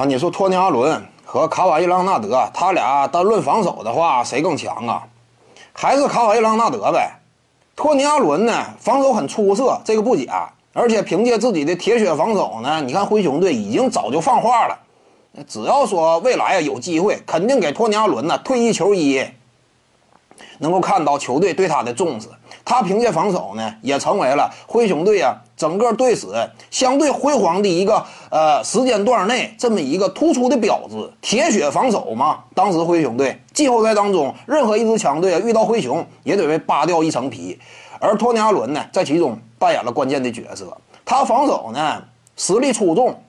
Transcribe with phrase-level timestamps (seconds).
[0.00, 5.02] 啊，你说托尼·阿伦和卡瓦伊·朗纳德，他俩单论防守的话，谁更强啊？
[5.74, 7.10] 还是卡瓦伊·朗纳德呗。
[7.76, 10.50] 托尼·阿伦呢，防守很出色，这个不假。
[10.72, 14.78] 而且凭借自己的铁血防守呢，你看灰熊队已经早就放话了，
[15.46, 19.22] 只要说未来啊有机会，肯定给托尼·阿伦呢退役球衣，
[20.60, 22.26] 能够看到球队对他的重视。
[22.64, 26.26] 他凭借防守呢，也成为了灰熊队啊整个队史
[26.70, 30.96] 相对辉煌的一个呃时间段内这么一个突出的标志。
[31.20, 37.58] 铁血防守嘛，当时灰熊队季后赛当中，任何一支强队啊遇到灰熊也得被扒掉一层皮，
[37.98, 40.74] 而托尼·阿伦呢在其中扮演了关键的角色。
[41.04, 42.02] 他防守呢
[42.38, 43.22] 实力出众，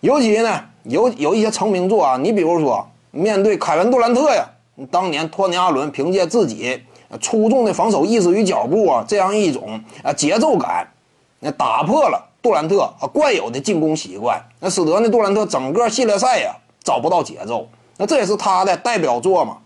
[0.00, 4.48] 尤其呢有有一些成名作啊，你比如说面对凯文杜兰特呀，
[4.90, 6.80] 当年托尼·阿伦凭借自己。
[7.20, 10.86] 出众的防守意识与脚步啊，这样一种啊节奏感，
[11.40, 16.54] 那打破了杜兰特啊惯有的进攻习惯，那使得呢杜兰特整个系列赛呀
[16.84, 19.58] 找不到节奏，那这也是他的代表作嘛。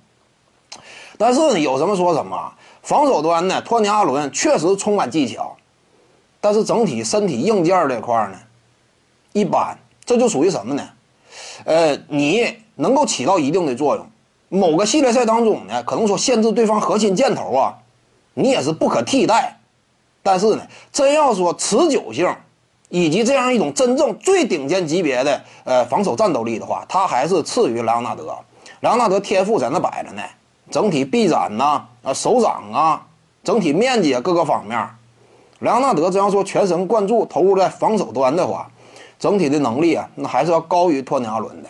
[1.18, 5.56] 但是呢有什么说什么，防守端呢托尼阿伦确实充满技巧，
[6.40, 8.38] 但是整体身体硬件这块呢
[9.32, 10.88] 一般，这就属于什么呢？
[11.64, 14.06] 呃，你能够起到一定的作用。
[14.48, 17.74] 某个系列赛当中呢，可能说限制对方核心箭头啊，
[18.34, 19.58] 你也是不可替代。
[20.24, 22.34] 但是呢，真要说持久性，
[22.88, 28.34] 以及这样一种真正最顶尖级别的呃防守战斗力的话，他还是次于莱昂纳德。
[28.80, 30.22] 莱昂纳德天赋在那摆着呢，
[30.70, 33.06] 整体臂展呐、啊手掌啊、
[33.42, 34.78] 整体面积啊各个方面，
[35.60, 38.70] 莱昂纳德真要说全神贯注投入在防守端的话，
[39.18, 41.68] 整体的能力啊，那还是要高于托尼阿伦的。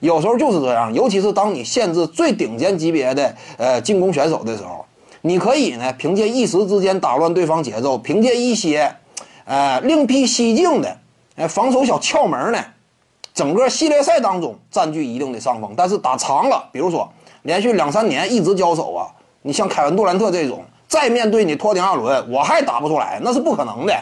[0.00, 4.86] 有时候就是这样，尤其是当你限制最顶尖级别的呃进攻选手的时候，
[5.22, 8.94] 你可以呢凭借一时之间打乱对方节奏，凭借一些
[9.44, 10.96] 呃另辟蹊径的
[11.36, 12.58] 呃防守小窍门呢，
[13.34, 15.74] 整个系列赛当中占据一定的上风。
[15.76, 17.10] 但是打长了，比如说
[17.42, 19.08] 连续两三年一直交手啊，
[19.42, 23.94] 你像凯文杜兰特这种，再面对你托尼阿伦，我还打不出来，那是不可能的。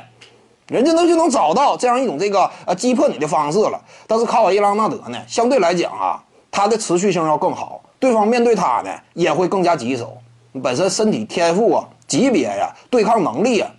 [0.68, 10.16] 人家那就能找到这样一种这个呃击破你的方式了，但是卡瓦伊·朗纳德呢，相对来讲啊，他的持续性要更好，对方面对他呢也会更加棘手。
[10.60, 13.70] 本身身体天赋啊、级别呀、对抗能力啊，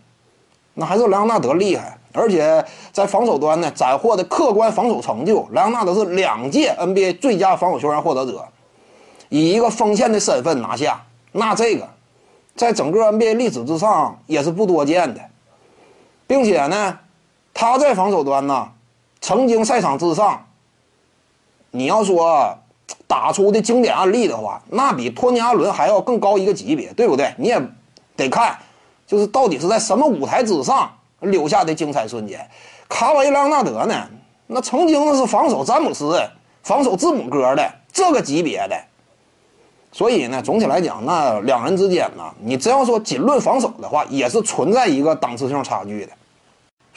[0.74, 1.98] 那还是莱昂纳德厉害。
[2.12, 8.48] 而且在防守端呢，斩获的客观防守成就，莱昂纳德是两届 NBA 最佳防守球员获得者，
[9.30, 11.88] 以一个锋线的身份拿下，那这个
[12.56, 15.22] 在整个 NBA 历史之上也是不多见的。
[16.26, 17.00] 并且呢，
[17.54, 18.70] 他在防守端呢，
[19.22, 20.48] 曾经赛场之上，
[21.70, 22.58] 你要说
[23.08, 27.34] 打出的经典案例的话，那比托尼·阿伦还要更高一个级别，对不对？
[27.38, 27.62] 你也
[28.16, 28.58] 得看，
[29.08, 30.92] 就是到底是在什么舞台之上
[31.22, 32.48] 留下的精彩瞬间。
[32.88, 34.08] 卡瓦伊·朗纳德呢，
[34.48, 36.20] 那曾经那是防守詹姆斯、
[36.64, 38.76] 防守字母哥的这个级别的。
[39.92, 46.12] 所以呢，总体来讲，那两人之间呢，你只要说仅论防守的话，也是存在一个档次性差距的。